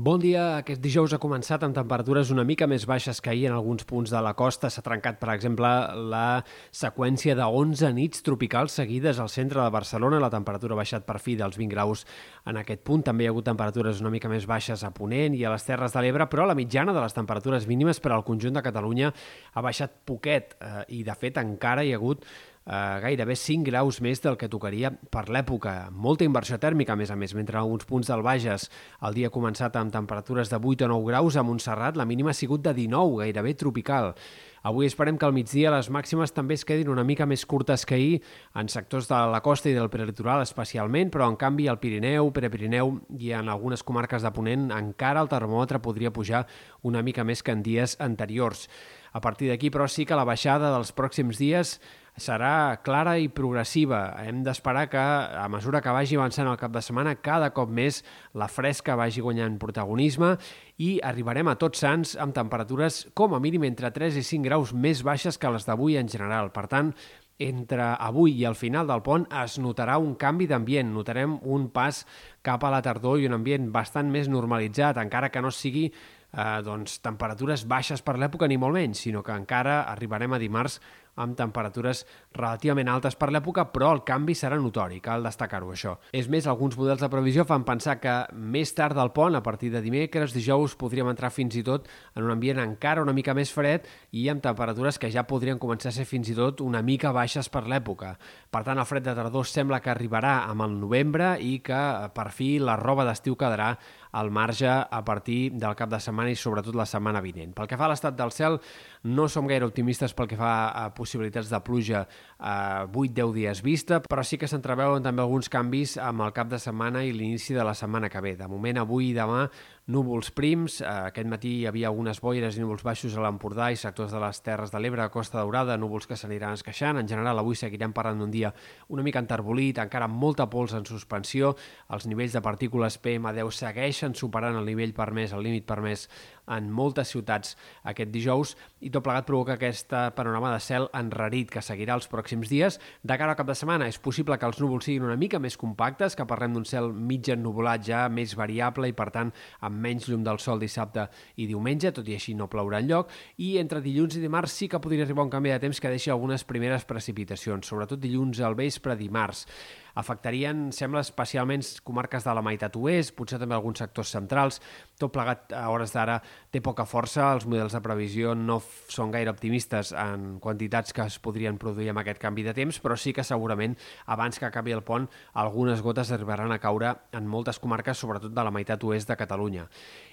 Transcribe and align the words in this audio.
Bon 0.00 0.16
dia. 0.16 0.62
Aquest 0.62 0.80
dijous 0.80 1.12
ha 1.12 1.18
començat 1.20 1.60
amb 1.66 1.74
temperatures 1.76 2.30
una 2.32 2.40
mica 2.48 2.64
més 2.70 2.86
baixes 2.88 3.18
que 3.20 3.28
ahir 3.34 3.50
en 3.50 3.52
alguns 3.52 3.84
punts 3.84 4.08
de 4.08 4.20
la 4.24 4.30
costa. 4.32 4.70
S'ha 4.72 4.80
trencat, 4.80 5.18
per 5.20 5.28
exemple, 5.34 5.68
la 6.08 6.40
seqüència 6.72 7.34
de 7.36 7.44
11 7.44 7.90
nits 7.98 8.24
tropicals 8.24 8.78
seguides 8.80 9.20
al 9.20 9.28
centre 9.28 9.60
de 9.60 9.74
Barcelona. 9.74 10.22
La 10.24 10.30
temperatura 10.32 10.72
ha 10.72 10.78
baixat 10.78 11.04
per 11.04 11.18
fi 11.20 11.34
dels 11.36 11.58
20 11.60 11.74
graus 11.74 12.06
en 12.48 12.56
aquest 12.56 12.80
punt. 12.80 13.04
També 13.04 13.26
hi 13.26 13.28
ha 13.28 13.34
hagut 13.34 13.50
temperatures 13.50 14.00
una 14.00 14.14
mica 14.14 14.30
més 14.32 14.46
baixes 14.48 14.86
a 14.88 14.90
Ponent 14.96 15.36
i 15.36 15.44
a 15.44 15.52
les 15.52 15.68
Terres 15.68 15.92
de 15.92 16.04
l'Ebre, 16.06 16.30
però 16.32 16.46
la 16.48 16.56
mitjana 16.56 16.94
de 16.96 17.02
les 17.04 17.18
temperatures 17.18 17.68
mínimes 17.68 18.00
per 18.00 18.14
al 18.16 18.24
conjunt 18.24 18.56
de 18.56 18.64
Catalunya 18.64 19.12
ha 19.52 19.66
baixat 19.68 20.00
poquet 20.08 20.56
eh, 20.62 20.86
i, 20.96 21.02
de 21.04 21.18
fet, 21.26 21.36
encara 21.44 21.84
hi 21.84 21.92
ha 21.92 22.00
hagut 22.00 22.24
gairebé 22.70 23.34
5 23.34 23.66
graus 23.66 23.98
més 24.04 24.20
del 24.22 24.36
que 24.38 24.48
tocaria 24.48 24.92
per 25.10 25.24
l'època. 25.32 25.90
Molta 25.90 26.26
inversió 26.26 26.58
tèrmica, 26.62 26.94
a 26.94 27.00
més 27.00 27.10
a 27.10 27.16
més, 27.18 27.34
mentre 27.34 27.58
en 27.58 27.64
alguns 27.64 27.86
punts 27.88 28.10
del 28.10 28.22
Bages 28.22 28.68
el 29.02 29.16
dia 29.16 29.30
ha 29.30 29.34
començat 29.34 29.74
amb 29.80 29.90
temperatures 29.90 30.52
de 30.52 30.60
8 30.60 30.86
o 30.86 30.92
9 30.92 31.08
graus, 31.10 31.36
a 31.36 31.42
Montserrat 31.42 31.98
la 31.98 32.06
mínima 32.06 32.30
ha 32.30 32.38
sigut 32.38 32.62
de 32.62 32.74
19, 32.76 33.24
gairebé 33.24 33.56
tropical. 33.58 34.14
Avui 34.62 34.84
esperem 34.84 35.16
que 35.16 35.24
al 35.24 35.32
migdia 35.32 35.70
les 35.72 35.88
màximes 35.88 36.34
també 36.36 36.54
es 36.58 36.66
quedin 36.68 36.90
una 36.92 37.04
mica 37.06 37.24
més 37.24 37.46
curtes 37.48 37.86
que 37.88 37.96
ahir 37.96 38.18
en 38.60 38.68
sectors 38.68 39.08
de 39.08 39.20
la 39.32 39.40
costa 39.40 39.70
i 39.70 39.74
del 39.74 39.88
prelitoral 39.88 40.44
especialment, 40.44 41.08
però 41.10 41.30
en 41.32 41.38
canvi 41.40 41.66
al 41.66 41.80
Pirineu, 41.80 42.28
Prepirineu 42.36 42.98
i 43.16 43.32
en 43.32 43.48
algunes 43.48 43.82
comarques 43.82 44.22
de 44.22 44.30
Ponent 44.36 44.68
encara 44.76 45.24
el 45.24 45.32
termòmetre 45.32 45.80
podria 45.80 46.12
pujar 46.12 46.44
una 46.84 47.00
mica 47.02 47.24
més 47.24 47.42
que 47.42 47.56
en 47.56 47.64
dies 47.64 47.96
anteriors. 48.04 48.68
A 49.12 49.20
partir 49.24 49.48
d'aquí, 49.48 49.72
però, 49.72 49.88
sí 49.88 50.04
que 50.06 50.14
la 50.14 50.28
baixada 50.28 50.70
dels 50.76 50.92
pròxims 50.94 51.40
dies 51.40 51.80
serà 52.20 52.80
clara 52.84 53.16
i 53.18 53.30
progressiva. 53.32 54.00
Hem 54.22 54.42
d'esperar 54.46 54.86
que, 54.92 55.00
a 55.00 55.46
mesura 55.52 55.80
que 55.82 55.94
vagi 55.94 56.18
avançant 56.18 56.50
el 56.50 56.58
cap 56.60 56.74
de 56.74 56.82
setmana, 56.84 57.16
cada 57.24 57.50
cop 57.56 57.72
més 57.72 58.02
la 58.38 58.50
fresca 58.52 58.98
vagi 59.00 59.24
guanyant 59.24 59.56
protagonisme 59.62 60.34
i 60.80 60.92
arribarem 61.04 61.50
a 61.50 61.56
tots 61.60 61.82
sants 61.82 62.14
amb 62.20 62.36
temperatures 62.36 63.06
com 63.16 63.34
a 63.34 63.40
mínim 63.42 63.64
entre 63.68 63.90
3 63.90 64.20
i 64.20 64.26
5 64.26 64.46
graus 64.46 64.74
més 64.76 65.02
baixes 65.06 65.40
que 65.40 65.50
les 65.50 65.66
d'avui 65.66 65.98
en 66.00 66.12
general. 66.12 66.52
Per 66.54 66.68
tant, 66.70 66.94
entre 67.40 67.86
avui 67.96 68.34
i 68.36 68.44
el 68.44 68.54
final 68.54 68.86
del 68.86 69.00
pont 69.02 69.24
es 69.42 69.56
notarà 69.58 69.96
un 69.98 70.12
canvi 70.20 70.46
d'ambient, 70.46 70.92
notarem 70.92 71.38
un 71.48 71.70
pas 71.72 72.04
cap 72.44 72.64
a 72.64 72.70
la 72.72 72.82
tardor 72.84 73.18
i 73.18 73.26
un 73.26 73.38
ambient 73.38 73.70
bastant 73.72 74.12
més 74.12 74.28
normalitzat, 74.28 75.00
encara 75.00 75.32
que 75.32 75.40
no 75.40 75.50
sigui 75.50 75.88
eh, 75.88 76.60
doncs, 76.66 76.98
temperatures 77.04 77.64
baixes 77.68 78.04
per 78.04 78.18
l'època 78.20 78.48
ni 78.48 78.60
molt 78.60 78.76
menys, 78.76 79.06
sinó 79.06 79.24
que 79.24 79.32
encara 79.32 79.82
arribarem 79.88 80.36
a 80.36 80.42
dimarts 80.42 80.80
amb 81.16 81.36
temperatures 81.36 82.04
relativament 82.36 82.88
altes 82.88 83.16
per 83.18 83.30
l'època, 83.32 83.66
però 83.72 83.90
el 83.94 84.02
canvi 84.06 84.34
serà 84.38 84.58
notori, 84.60 85.00
cal 85.02 85.24
destacar-ho 85.26 85.72
això. 85.72 85.96
És 86.12 86.28
més, 86.30 86.46
alguns 86.46 86.76
models 86.78 87.02
de 87.02 87.10
previsió 87.12 87.44
fan 87.48 87.64
pensar 87.66 87.98
que 88.00 88.14
més 88.32 88.72
tard 88.76 88.96
del 88.96 89.12
pont, 89.16 89.36
a 89.36 89.42
partir 89.42 89.72
de 89.72 89.82
dimecres, 89.82 90.34
dijous, 90.36 90.76
podríem 90.80 91.10
entrar 91.10 91.32
fins 91.34 91.56
i 91.58 91.64
tot 91.66 91.88
en 92.14 92.24
un 92.24 92.34
ambient 92.34 92.60
encara 92.62 93.02
una 93.02 93.14
mica 93.16 93.34
més 93.34 93.52
fred 93.52 93.88
i 94.12 94.28
amb 94.30 94.42
temperatures 94.44 94.98
que 94.98 95.10
ja 95.12 95.26
podrien 95.28 95.58
començar 95.58 95.90
a 95.90 95.96
ser 95.96 96.06
fins 96.08 96.30
i 96.30 96.36
tot 96.36 96.60
una 96.64 96.82
mica 96.82 97.12
baixes 97.12 97.50
per 97.52 97.66
l'època. 97.68 98.14
Per 98.50 98.62
tant, 98.66 98.78
el 98.78 98.88
fred 98.88 99.06
de 99.06 99.16
tardor 99.16 99.46
sembla 99.48 99.80
que 99.80 99.92
arribarà 99.92 100.44
amb 100.50 100.66
el 100.66 100.78
novembre 100.80 101.34
i 101.40 101.58
que, 101.64 101.80
per 102.14 102.30
fi, 102.34 102.58
la 102.62 102.78
roba 102.80 103.06
d'estiu 103.08 103.36
quedarà 103.38 103.74
al 104.12 104.30
marge 104.30 104.68
a 104.68 105.04
partir 105.04 105.52
del 105.52 105.76
cap 105.78 105.90
de 105.90 106.00
setmana 106.02 106.30
i 106.32 106.38
sobretot 106.38 106.74
la 106.74 106.86
setmana 106.86 107.22
vinent. 107.22 107.52
Pel 107.54 107.68
que 107.70 107.78
fa 107.78 107.86
a 107.86 107.92
l'estat 107.92 108.16
del 108.18 108.32
cel, 108.34 108.58
no 109.06 109.28
som 109.28 109.46
gaire 109.46 109.68
optimistes 109.68 110.14
pel 110.16 110.28
que 110.30 110.38
fa 110.40 110.70
a 110.74 110.88
possibilitats 110.94 111.09
de 111.50 111.60
pluja 111.64 112.06
a 112.38 112.86
8-10 112.86 113.32
dies 113.32 113.62
vista, 113.62 114.00
però 114.00 114.22
sí 114.24 114.38
que 114.38 114.48
s'entreveuen 114.48 115.02
també 115.02 115.22
alguns 115.22 115.48
canvis 115.48 115.96
amb 115.98 116.22
el 116.22 116.32
cap 116.32 116.48
de 116.48 116.58
setmana 116.58 117.04
i 117.04 117.12
l'inici 117.12 117.54
de 117.54 117.64
la 117.64 117.74
setmana 117.74 118.08
que 118.08 118.20
ve. 118.20 118.36
De 118.36 118.48
moment, 118.48 118.78
avui 118.78 119.10
i 119.10 119.16
demà, 119.16 119.48
núvols 119.90 120.30
prims. 120.34 120.78
Aquest 120.86 121.28
matí 121.30 121.52
hi 121.60 121.66
havia 121.68 121.88
algunes 121.90 122.20
boires 122.22 122.56
i 122.56 122.62
núvols 122.62 122.84
baixos 122.86 123.16
a 123.16 123.24
l'Empordà 123.24 123.70
i 123.74 123.78
sectors 123.80 124.14
de 124.14 124.20
les 124.22 124.40
Terres 124.46 124.72
de 124.72 124.80
l'Ebre, 124.80 125.08
Costa 125.10 125.40
Daurada, 125.40 125.76
núvols 125.80 126.06
que 126.06 126.18
s'aniran 126.18 126.56
esqueixant. 126.58 127.00
En 127.00 127.08
general, 127.10 127.40
avui 127.42 127.58
seguirem 127.58 127.94
parlant 127.96 128.22
d'un 128.22 128.30
dia 128.30 128.52
una 128.88 129.04
mica 129.06 129.22
enterbolit, 129.22 129.82
encara 129.82 130.06
amb 130.06 130.20
molta 130.22 130.46
pols 130.50 130.74
en 130.78 130.86
suspensió. 130.86 131.54
Els 131.90 132.06
nivells 132.06 132.36
de 132.36 132.44
partícules 132.44 133.00
PM10 133.02 133.62
segueixen 133.64 134.14
superant 134.14 134.58
el 134.60 134.68
nivell 134.70 134.94
permès, 134.96 135.34
el 135.34 135.44
límit 135.46 135.66
permès 135.66 136.08
en 136.50 136.70
moltes 136.74 137.10
ciutats 137.12 137.54
aquest 137.86 138.10
dijous 138.10 138.56
i 138.82 138.90
tot 138.90 139.04
plegat 139.06 139.26
provoca 139.28 139.54
aquesta 139.54 140.08
panorama 140.16 140.52
de 140.54 140.62
cel 140.64 140.88
enrarit 140.98 141.50
que 141.52 141.62
seguirà 141.62 141.94
els 141.98 142.08
pròxims 142.10 142.50
dies. 142.50 142.80
De 143.02 143.16
cara 143.20 143.34
al 143.34 143.38
cap 143.38 143.48
de 143.48 143.56
setmana 143.58 143.88
és 143.90 144.00
possible 144.02 144.36
que 144.38 144.48
els 144.48 144.60
núvols 144.60 144.88
siguin 144.88 145.06
una 145.06 145.18
mica 145.20 145.38
més 145.38 145.56
compactes, 145.60 146.16
que 146.16 146.26
parlem 146.26 146.56
d'un 146.56 146.66
cel 146.66 146.90
mig 146.92 147.30
ennuvolat 147.30 147.84
ja 147.86 148.06
més 148.10 148.34
variable 148.38 148.90
i 148.90 148.96
per 148.96 149.10
tant 149.14 149.32
amb 149.60 149.79
menys 149.80 150.08
llum 150.08 150.24
del 150.26 150.38
sol 150.42 150.60
dissabte 150.62 151.08
i 151.40 151.48
diumenge, 151.50 151.92
tot 151.96 152.08
i 152.08 152.16
així 152.18 152.36
no 152.38 152.48
plourà 152.52 152.82
lloc, 152.84 153.10
i 153.42 153.56
entre 153.62 153.82
dilluns 153.84 154.16
i 154.16 154.24
dimarts 154.24 154.58
sí 154.60 154.68
que 154.70 154.80
podria 154.82 155.06
arribar 155.08 155.26
un 155.26 155.32
canvi 155.32 155.54
de 155.54 155.60
temps 155.66 155.80
que 155.80 155.92
deixi 155.92 156.12
algunes 156.12 156.44
primeres 156.44 156.86
precipitacions, 156.88 157.66
sobretot 157.66 158.00
dilluns 158.00 158.42
al 158.44 158.58
vespre, 158.58 158.98
dimarts 159.00 159.46
afectarien, 159.94 160.68
sembla, 160.72 161.02
especialment 161.04 161.64
comarques 161.84 162.24
de 162.26 162.34
la 162.36 162.42
meitat 162.44 162.76
oest, 162.76 163.14
potser 163.16 163.40
també 163.40 163.56
alguns 163.56 163.80
sectors 163.82 164.12
centrals. 164.14 164.60
Tot 165.00 165.12
plegat 165.14 165.54
a 165.56 165.66
hores 165.72 165.94
d'ara 165.94 166.18
té 166.52 166.60
poca 166.60 166.86
força, 166.86 167.30
els 167.34 167.46
models 167.48 167.74
de 167.76 167.82
previsió 167.84 168.34
no 168.34 168.60
són 168.90 169.10
gaire 169.14 169.32
optimistes 169.32 169.94
en 169.96 170.38
quantitats 170.42 170.92
que 170.92 171.06
es 171.06 171.18
podrien 171.22 171.58
produir 171.58 171.90
amb 171.90 172.02
aquest 172.02 172.20
canvi 172.22 172.44
de 172.46 172.54
temps, 172.56 172.80
però 172.82 172.96
sí 172.96 173.14
que 173.16 173.24
segurament 173.24 173.76
abans 174.06 174.38
que 174.38 174.46
acabi 174.48 174.74
el 174.76 174.84
pont 174.86 175.08
algunes 175.34 175.82
gotes 175.82 176.12
arribaran 176.12 176.52
a 176.52 176.60
caure 176.60 176.94
en 177.16 177.26
moltes 177.26 177.58
comarques, 177.58 177.98
sobretot 177.98 178.34
de 178.34 178.44
la 178.44 178.52
meitat 178.54 178.84
oest 178.84 179.08
de 179.08 179.16
Catalunya. 179.16 179.66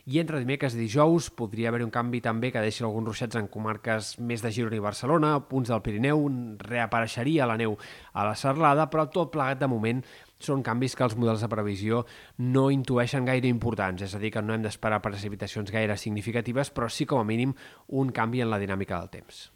I 0.07 0.21
entre 0.21 0.39
dimecres 0.39 0.75
i 0.77 0.79
dijous 0.79 1.29
podria 1.35 1.67
haver 1.69 1.83
un 1.83 1.91
canvi 1.91 2.21
també 2.23 2.51
que 2.53 2.63
deixi 2.63 2.85
alguns 2.85 3.09
ruixats 3.09 3.35
en 3.35 3.49
comarques 3.51 4.13
més 4.23 4.43
de 4.43 4.51
Girona 4.55 4.77
i 4.77 4.83
Barcelona, 4.83 5.33
punts 5.49 5.67
del 5.71 5.83
Pirineu, 5.83 6.23
reapareixeria 6.63 7.47
la 7.49 7.57
neu 7.59 7.75
a 8.13 8.23
la 8.29 8.35
Serlada, 8.39 8.87
però 8.91 9.07
tot 9.11 9.33
plegat 9.33 9.59
de 9.59 9.66
de 9.67 9.73
moment 9.75 10.01
són 10.39 10.63
canvis 10.63 10.95
que 10.95 11.05
els 11.05 11.17
models 11.19 11.43
de 11.43 11.51
previsió 11.51 12.05
no 12.39 12.69
intueixen 12.73 13.27
gaire 13.27 13.51
importants, 13.51 14.07
és 14.07 14.15
a 14.15 14.23
dir, 14.23 14.31
que 14.33 14.41
no 14.41 14.55
hem 14.55 14.65
d'esperar 14.65 15.03
precipitacions 15.03 15.73
gaire 15.73 15.99
significatives, 15.99 16.73
però 16.73 16.89
sí 16.89 17.05
com 17.05 17.21
a 17.21 17.27
mínim 17.27 17.53
un 17.87 18.15
canvi 18.15 18.41
en 18.41 18.53
la 18.53 18.61
dinàmica 18.63 19.01
del 19.01 19.13
temps. 19.19 19.47